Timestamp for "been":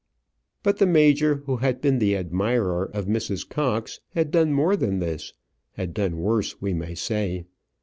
1.79-1.99